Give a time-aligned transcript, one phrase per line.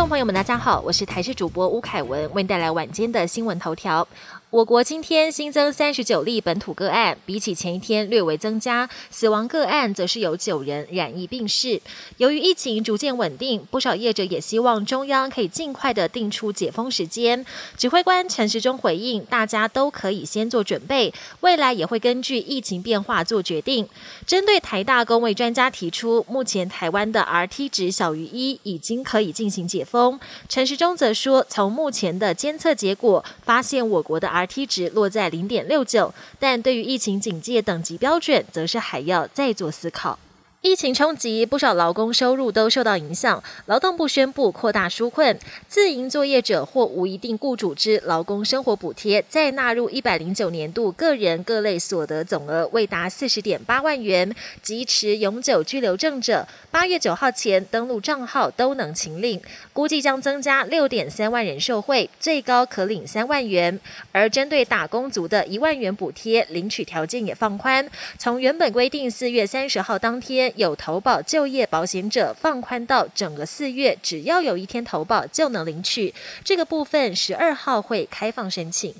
[0.00, 4.08] 众朋友们，大家好，我是台视主播吴凯文，为您带来晚间的新闻头条。
[4.48, 8.88] 我国今天新增三十九例本土个案，比起前一天略微增加。
[9.10, 11.80] 死亡个案则是有九人染疫病逝。
[12.18, 17.46] 由于疫情逐渐稳定，不少业者也希望中央可以尽快的定出解封时间。
[17.78, 23.88] 指挥官陈时中回应，大家都可以先做准备，未来也会根据疫情变化做决定。
[24.26, 30.18] 针对台大工位专家提出，目前台湾的 Rt 值小于一，已经可以进行解封。
[30.48, 40.18] 陈时中则说，从目前的监测结果发现，我国的 R T 值落在零点六九，但对于疫情警戒等级标准，则是还要再做思考。
[40.62, 43.42] 疫情冲击，不少劳工收入都受到影响。
[43.66, 59.42] 劳动部宣布扩大纾困，自营作业者或无一定雇主之劳工生活补贴，再纳入一百零九年度个人各类所得总额未达四十点八万元及持永久居留证者，八月九号前登录账号都能请领，
[59.72, 63.80] 估计将增加六点三万人受惠，最高可领三万元。
[64.12, 70.51] 而针对打工族的一万元补贴，领取条件也放宽，从原本规定四月三十号当天。
[70.56, 76.14] 有投保就业保险者放宽到整个四月，只要有一天投保就能领取。
[76.44, 78.94] 这个部分十二号会开放申请。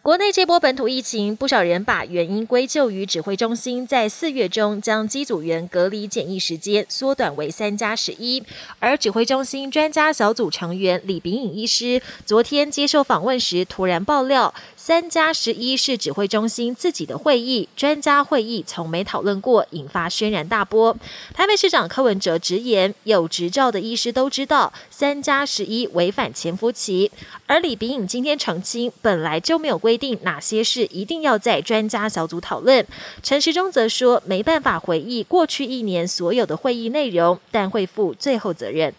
[0.00, 8.42] 国内这波本土疫情，不少人把原因归咎于指挥中心在四月中将机组员隔离检疫时间缩短为三加十一。
[8.78, 14.54] 而指挥中心专家小组成员李炳颖医师昨天接受访问时，突然爆料。
[14.76, 20.96] 三加十一是指挥中心自己的会议，专家会议从没讨论过，引发轩然大波。
[21.34, 27.10] 台北市长柯文哲直言，有执照的医师都知道三加十一违反潜伏期。
[27.46, 32.86] 而李炳颖今天澄清，本来就没有规定哪些事一定要在专家小组讨论。
[33.22, 38.92] 陈时中则说，没办法回忆过去一年所有的会议内容，但会负最后责任。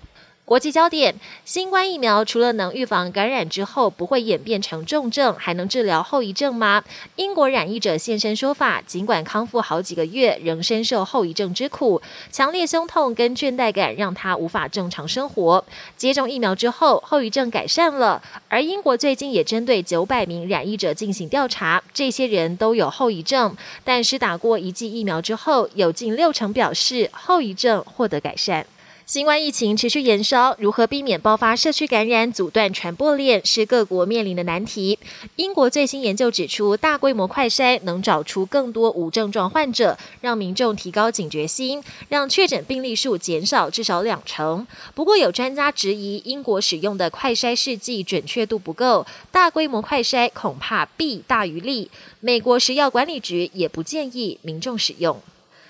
[0.50, 1.14] 国际焦点：
[1.46, 6.84] 新冠疫苗除了能预防感染之后不会演变成重症，还能治疗后遗症吗？
[7.18, 12.02] 英国染疫者现身说法，尽管康复好几个月，仍深受后遗症之苦，
[12.32, 15.64] 强烈胸痛跟倦怠感让他无法正常生活。
[15.96, 18.20] 接种疫苗之后，后遗症改善了。
[18.48, 28.66] 而英国最近也针对九百名染疫者进行调查，这些人都有后遗症，但是打过一剂疫苗之后，有近六成表示后遗症获得改善。
[29.10, 35.00] 新冠疫情持续延烧，如何避免爆发社区感染、阻断传播链，是各国面临的难题。
[35.36, 44.68] 英国最新研究指出，大规模快筛能找出更多无症状患者，让民众提高警觉心，让确诊病例数减少至少两成。
[44.94, 51.90] 不过，有专家质疑，英国使用的快筛试剂准确度不够，大规模快筛恐怕弊大于利。
[52.20, 55.20] 美国食药管理局也不建议民众使用。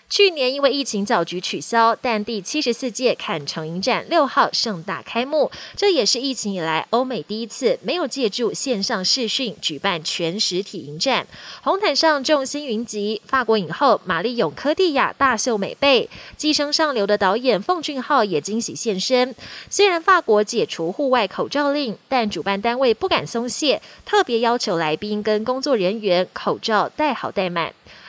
[0.09, 11.27] 去年因为疫情早局取消，但第七十四届坎城影展六号盛大开幕，这也是疫情以来欧美第一次没有借助线上视讯举办全实体影展。
[11.61, 19.35] 红毯上众星云集，法国影后玛丽永科蒂亚大秀美背，寄生上流的导演奉俊昊也惊喜现身。
[19.69, 27.71] 虽然法国解除户外口罩令，但主办单位不敢松懈，特别要求来宾跟工作人员口罩戴好戴满。